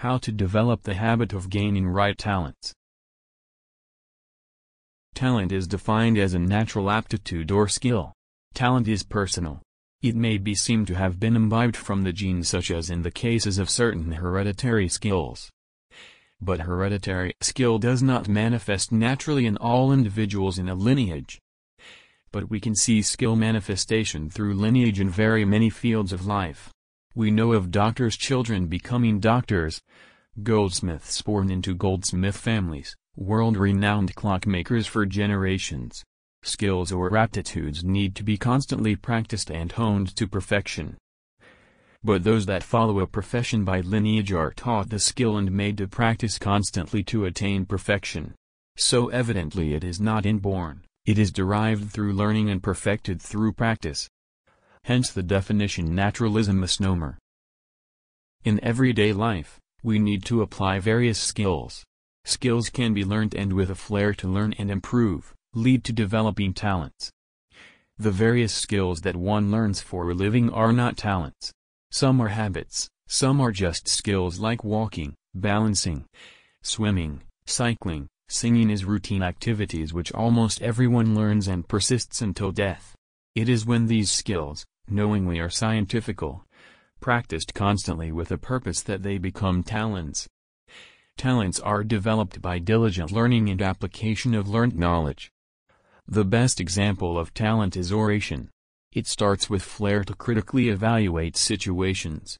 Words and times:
How 0.00 0.16
to 0.16 0.32
develop 0.32 0.84
the 0.84 0.94
habit 0.94 1.34
of 1.34 1.50
gaining 1.50 1.86
right 1.86 2.16
talents. 2.16 2.72
Talent 5.14 5.52
is 5.52 5.68
defined 5.68 6.16
as 6.16 6.32
a 6.32 6.38
natural 6.38 6.90
aptitude 6.90 7.50
or 7.50 7.68
skill. 7.68 8.14
Talent 8.54 8.88
is 8.88 9.02
personal. 9.02 9.60
It 10.00 10.16
may 10.16 10.38
be 10.38 10.54
seen 10.54 10.86
to 10.86 10.94
have 10.94 11.20
been 11.20 11.36
imbibed 11.36 11.76
from 11.76 12.02
the 12.02 12.14
genes 12.14 12.48
such 12.48 12.70
as 12.70 12.88
in 12.88 13.02
the 13.02 13.10
cases 13.10 13.58
of 13.58 13.68
certain 13.68 14.12
hereditary 14.12 14.88
skills. 14.88 15.50
But 16.40 16.60
hereditary 16.60 17.34
skill 17.42 17.78
does 17.78 18.02
not 18.02 18.26
manifest 18.26 18.90
naturally 18.90 19.44
in 19.44 19.58
all 19.58 19.92
individuals 19.92 20.58
in 20.58 20.70
a 20.70 20.74
lineage. 20.74 21.38
But 22.32 22.48
we 22.48 22.58
can 22.58 22.74
see 22.74 23.02
skill 23.02 23.36
manifestation 23.36 24.30
through 24.30 24.54
lineage 24.54 24.98
in 24.98 25.10
very 25.10 25.44
many 25.44 25.68
fields 25.68 26.10
of 26.10 26.24
life. 26.24 26.70
We 27.14 27.32
know 27.32 27.54
of 27.54 27.72
doctors' 27.72 28.16
children 28.16 28.66
becoming 28.66 29.18
doctors, 29.18 29.82
goldsmiths 30.44 31.20
born 31.22 31.50
into 31.50 31.74
goldsmith 31.74 32.36
families, 32.36 32.94
world-renowned 33.16 34.14
clockmakers 34.14 34.86
for 34.86 35.04
generations. 35.06 36.04
Skills 36.44 36.92
or 36.92 37.16
aptitudes 37.16 37.82
need 37.82 38.14
to 38.14 38.22
be 38.22 38.38
constantly 38.38 38.94
practiced 38.94 39.50
and 39.50 39.72
honed 39.72 40.14
to 40.14 40.28
perfection. 40.28 40.96
But 42.04 42.22
those 42.22 42.46
that 42.46 42.62
follow 42.62 43.00
a 43.00 43.08
profession 43.08 43.64
by 43.64 43.80
lineage 43.80 44.32
are 44.32 44.52
taught 44.52 44.88
the 44.88 45.00
skill 45.00 45.36
and 45.36 45.50
made 45.50 45.78
to 45.78 45.88
practice 45.88 46.38
constantly 46.38 47.02
to 47.04 47.24
attain 47.24 47.66
perfection. 47.66 48.34
So 48.76 49.08
evidently 49.08 49.74
it 49.74 49.82
is 49.82 50.00
not 50.00 50.24
inborn, 50.24 50.84
it 51.04 51.18
is 51.18 51.32
derived 51.32 51.90
through 51.90 52.12
learning 52.12 52.48
and 52.48 52.62
perfected 52.62 53.20
through 53.20 53.52
practice. 53.54 54.08
Hence 54.84 55.10
the 55.12 55.22
definition 55.22 55.94
naturalism 55.94 56.60
misnomer. 56.60 57.18
In 58.44 58.62
everyday 58.64 59.12
life, 59.12 59.58
we 59.82 59.98
need 59.98 60.24
to 60.24 60.42
apply 60.42 60.78
various 60.78 61.18
skills. 61.18 61.84
Skills 62.24 62.70
can 62.70 62.94
be 62.94 63.04
learned 63.04 63.34
and 63.34 63.52
with 63.52 63.70
a 63.70 63.74
flair 63.74 64.14
to 64.14 64.28
learn 64.28 64.52
and 64.54 64.70
improve, 64.70 65.34
lead 65.54 65.84
to 65.84 65.92
developing 65.92 66.54
talents. 66.54 67.10
The 67.98 68.10
various 68.10 68.54
skills 68.54 69.02
that 69.02 69.16
one 69.16 69.50
learns 69.50 69.80
for 69.80 70.10
a 70.10 70.14
living 70.14 70.50
are 70.50 70.72
not 70.72 70.96
talents. 70.96 71.52
Some 71.90 72.20
are 72.20 72.28
habits, 72.28 72.88
some 73.06 73.40
are 73.40 73.52
just 73.52 73.88
skills 73.88 74.38
like 74.38 74.64
walking, 74.64 75.14
balancing, 75.34 76.06
swimming, 76.62 77.22
cycling, 77.44 78.08
singing 78.28 78.70
is 78.70 78.84
routine 78.84 79.22
activities 79.22 79.92
which 79.92 80.12
almost 80.12 80.62
everyone 80.62 81.14
learns 81.14 81.48
and 81.48 81.68
persists 81.68 82.22
until 82.22 82.52
death. 82.52 82.94
It 83.34 83.48
is 83.48 83.64
when 83.64 83.86
these 83.86 84.10
skills, 84.10 84.66
knowingly 84.88 85.38
or 85.38 85.48
scientifical, 85.48 86.44
practiced 87.00 87.54
constantly 87.54 88.10
with 88.10 88.32
a 88.32 88.38
purpose 88.38 88.82
that 88.82 89.02
they 89.02 89.18
become 89.18 89.62
talents. 89.62 90.28
Talents 91.16 91.60
are 91.60 91.84
developed 91.84 92.42
by 92.42 92.58
diligent 92.58 93.12
learning 93.12 93.48
and 93.48 93.62
application 93.62 94.34
of 94.34 94.48
learned 94.48 94.76
knowledge. 94.76 95.30
The 96.08 96.24
best 96.24 96.60
example 96.60 97.18
of 97.18 97.32
talent 97.32 97.76
is 97.76 97.92
oration. 97.92 98.50
It 98.92 99.06
starts 99.06 99.48
with 99.48 99.62
flair 99.62 100.02
to 100.04 100.14
critically 100.14 100.68
evaluate 100.68 101.36
situations, 101.36 102.38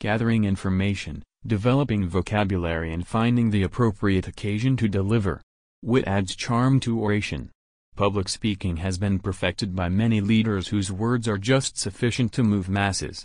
gathering 0.00 0.44
information, 0.44 1.22
developing 1.46 2.08
vocabulary 2.08 2.92
and 2.92 3.06
finding 3.06 3.50
the 3.50 3.62
appropriate 3.62 4.26
occasion 4.26 4.76
to 4.78 4.88
deliver. 4.88 5.40
Wit 5.82 6.04
adds 6.08 6.34
charm 6.34 6.80
to 6.80 6.98
oration. 6.98 7.50
Public 7.96 8.28
speaking 8.28 8.76
has 8.76 8.98
been 8.98 9.18
perfected 9.18 9.74
by 9.74 9.88
many 9.88 10.20
leaders 10.20 10.68
whose 10.68 10.92
words 10.92 11.26
are 11.26 11.38
just 11.38 11.78
sufficient 11.78 12.30
to 12.32 12.42
move 12.42 12.68
masses. 12.68 13.24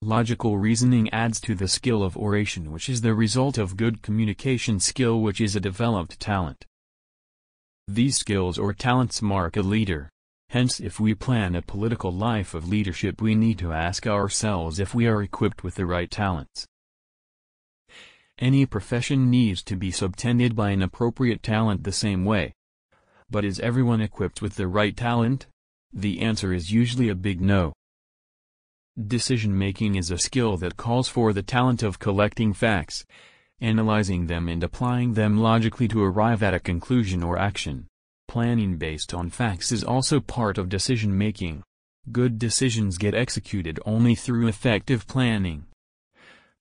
Logical 0.00 0.56
reasoning 0.56 1.10
adds 1.10 1.38
to 1.42 1.54
the 1.54 1.68
skill 1.68 2.02
of 2.02 2.16
oration 2.16 2.72
which 2.72 2.88
is 2.88 3.02
the 3.02 3.12
result 3.12 3.58
of 3.58 3.76
good 3.76 4.00
communication 4.00 4.80
skill 4.80 5.20
which 5.20 5.38
is 5.38 5.54
a 5.54 5.60
developed 5.60 6.18
talent. 6.18 6.64
These 7.86 8.16
skills 8.16 8.58
or 8.58 8.72
talents 8.72 9.20
mark 9.20 9.58
a 9.58 9.60
leader. 9.60 10.08
Hence 10.48 10.80
if 10.80 10.98
we 10.98 11.14
plan 11.14 11.54
a 11.54 11.60
political 11.60 12.10
life 12.10 12.54
of 12.54 12.66
leadership 12.66 13.20
we 13.20 13.34
need 13.34 13.58
to 13.58 13.74
ask 13.74 14.06
ourselves 14.06 14.78
if 14.78 14.94
we 14.94 15.06
are 15.06 15.22
equipped 15.22 15.62
with 15.62 15.74
the 15.74 15.84
right 15.84 16.10
talents. 16.10 16.66
Any 18.38 18.64
profession 18.64 19.28
needs 19.28 19.62
to 19.64 19.76
be 19.76 19.90
subtended 19.90 20.56
by 20.56 20.70
an 20.70 20.80
appropriate 20.80 21.42
talent 21.42 21.84
the 21.84 21.92
same 21.92 22.24
way. 22.24 22.54
But 23.30 23.44
is 23.44 23.60
everyone 23.60 24.00
equipped 24.00 24.40
with 24.40 24.56
the 24.56 24.66
right 24.66 24.96
talent? 24.96 25.46
The 25.92 26.20
answer 26.20 26.52
is 26.52 26.72
usually 26.72 27.08
a 27.08 27.14
big 27.14 27.40
no. 27.40 27.72
Decision-making 29.06 29.94
is 29.94 30.10
a 30.10 30.18
skill 30.18 30.56
that 30.56 30.76
calls 30.76 31.08
for 31.08 31.32
the 31.32 31.42
talent 31.42 31.82
of 31.82 31.98
collecting 31.98 32.52
facts, 32.52 33.04
analyzing 33.60 34.26
them 34.26 34.48
and 34.48 34.64
applying 34.64 35.14
them 35.14 35.38
logically 35.38 35.88
to 35.88 36.02
arrive 36.02 36.42
at 36.42 36.54
a 36.54 36.60
conclusion 36.60 37.22
or 37.22 37.38
action. 37.38 37.86
Planning 38.26 38.76
based 38.76 39.14
on 39.14 39.30
facts 39.30 39.72
is 39.72 39.84
also 39.84 40.20
part 40.20 40.58
of 40.58 40.68
decision-making. 40.68 41.62
Good 42.10 42.38
decisions 42.38 42.98
get 42.98 43.14
executed 43.14 43.78
only 43.86 44.14
through 44.14 44.48
effective 44.48 45.06
planning. 45.06 45.66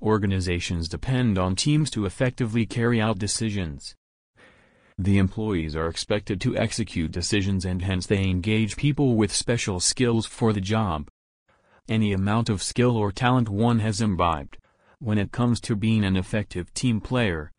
Organizations 0.02 0.88
depend 0.88 1.38
on 1.38 1.56
teams 1.56 1.90
to 1.92 2.06
effectively 2.06 2.66
carry 2.66 3.02
out 3.02 3.18
decisions. 3.18 3.96
The 5.00 5.20
employees 5.20 5.76
are 5.76 5.88
expected 5.88 6.42
to 6.42 6.58
execute 6.58 7.12
decisions 7.12 7.66
and 7.66 7.84
hence 7.84 8.08
they 8.08 8.24
engage 8.24 8.76
people 8.76 9.16
with 9.16 9.32
special 9.32 9.80
skills 9.80 10.26
for 10.26 10.54
the 10.54 10.62
job. 10.62 11.08
Any 11.88 12.14
amount 12.14 12.50
of 12.50 12.64
skill 12.64 12.98
or 12.98 13.12
talent 13.12 13.48
one 13.48 13.80
has 13.80 14.02
imbibed, 14.02 14.58
when 15.00 15.20
it 15.20 15.32
comes 15.32 15.62
to 15.62 15.76
being 15.76 16.04
an 16.04 16.18
effective 16.18 16.74
team 16.74 17.00
player, 17.00 17.52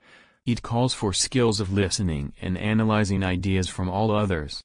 it 0.45 0.63
calls 0.63 0.93
for 0.95 1.13
skills 1.13 1.61
of 1.61 1.73
listening 1.73 2.33
and 2.43 2.59
analyzing 2.59 3.23
ideas 3.23 3.69
from 3.69 3.89
all 3.89 4.11
others. 4.11 4.61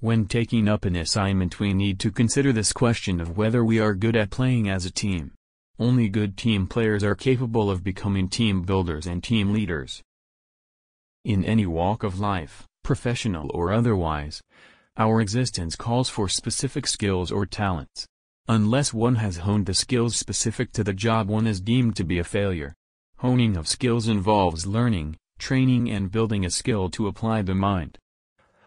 When 0.00 0.26
taking 0.26 0.68
up 0.68 0.84
an 0.84 0.96
assignment 0.96 1.58
we 1.58 1.72
need 1.72 1.98
to 2.00 2.12
consider 2.12 2.52
this 2.52 2.74
question 2.74 3.20
of 3.20 3.38
whether 3.38 3.64
we 3.64 3.80
are 3.80 3.94
good 3.94 4.16
at 4.16 4.30
playing 4.30 4.68
as 4.68 4.84
a 4.84 4.90
team. 4.90 5.32
Only 5.78 6.08
good 6.08 6.36
team 6.36 6.66
players 6.66 7.02
are 7.02 7.14
capable 7.14 7.70
of 7.70 7.82
becoming 7.82 8.28
team 8.28 8.62
builders 8.62 9.06
and 9.06 9.24
team 9.24 9.52
leaders. 9.52 10.02
In 11.28 11.44
any 11.44 11.66
walk 11.66 12.04
of 12.04 12.18
life, 12.18 12.64
professional 12.82 13.50
or 13.52 13.70
otherwise, 13.70 14.40
our 14.96 15.20
existence 15.20 15.76
calls 15.76 16.08
for 16.08 16.26
specific 16.26 16.86
skills 16.86 17.30
or 17.30 17.44
talents. 17.44 18.06
Unless 18.48 18.94
one 18.94 19.16
has 19.16 19.36
honed 19.36 19.66
the 19.66 19.74
skills 19.74 20.16
specific 20.16 20.72
to 20.72 20.82
the 20.82 20.94
job 20.94 21.28
one 21.28 21.46
is 21.46 21.60
deemed 21.60 21.96
to 21.96 22.04
be 22.04 22.18
a 22.18 22.24
failure. 22.24 22.74
Honing 23.18 23.58
of 23.58 23.68
skills 23.68 24.08
involves 24.08 24.66
learning, 24.66 25.18
training 25.38 25.90
and 25.90 26.10
building 26.10 26.46
a 26.46 26.50
skill 26.50 26.88
to 26.88 27.08
apply 27.08 27.42
the 27.42 27.54
mind. 27.54 27.98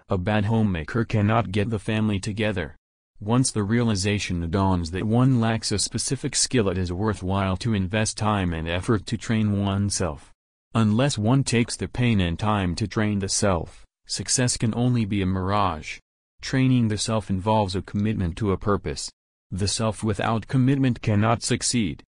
A 0.07 0.19
bad 0.19 0.45
homemaker 0.45 1.03
cannot 1.03 1.51
get 1.51 1.71
the 1.71 1.79
family 1.79 2.19
together. 2.19 2.75
Once 3.19 3.49
the 3.49 3.63
realization 3.63 4.47
dawns 4.51 4.91
that 4.91 5.05
one 5.05 5.41
lacks 5.41 5.71
a 5.71 5.79
specific 5.79 6.35
skill 6.35 6.69
it 6.69 6.77
is 6.77 6.93
worthwhile 6.93 7.57
to 7.57 7.73
invest 7.73 8.19
time 8.19 8.53
and 8.53 8.69
effort 8.69 9.07
to 9.07 9.17
train 9.17 9.65
oneself. 9.65 10.30
Unless 10.73 11.17
one 11.17 11.43
takes 11.43 11.75
the 11.75 11.89
pain 11.89 12.21
and 12.21 12.39
time 12.39 12.75
to 12.75 12.87
train 12.87 13.19
the 13.19 13.27
self, 13.27 13.85
success 14.07 14.55
can 14.55 14.73
only 14.73 15.03
be 15.03 15.21
a 15.21 15.25
mirage. 15.25 15.99
Training 16.41 16.87
the 16.87 16.97
self 16.97 17.29
involves 17.29 17.75
a 17.75 17.81
commitment 17.81 18.37
to 18.37 18.53
a 18.53 18.57
purpose. 18.57 19.11
The 19.51 19.67
self 19.67 20.01
without 20.01 20.47
commitment 20.47 21.01
cannot 21.01 21.43
succeed. 21.43 22.03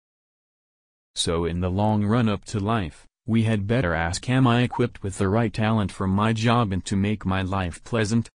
So 1.16 1.46
in 1.46 1.60
the 1.60 1.72
long 1.72 2.06
run 2.06 2.30
up 2.30 2.46
to 2.46 2.60
life, 2.60 3.08
we 3.26 3.44
had 3.44 3.66
better 3.66 3.96
ask 3.96 4.30
am 4.30 4.46
I 4.46 4.62
equipped 4.62 5.02
with 5.02 5.18
the 5.18 5.28
right 5.28 5.52
talent 5.52 5.92
for 5.92 6.06
my 6.06 6.32
job 6.32 6.72
and 6.72 6.86
to 6.86 6.96
make 6.96 7.26
my 7.26 7.42
life 7.42 7.84
pleasant? 7.84 8.30